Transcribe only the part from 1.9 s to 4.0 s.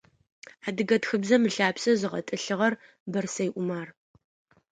зыгъэтӏылъыгъэр Бэрсэй Умар.